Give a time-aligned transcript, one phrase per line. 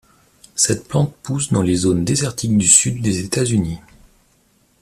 [0.55, 3.77] Cette plante pousse dans les zones désertiques du sud des États-Unis.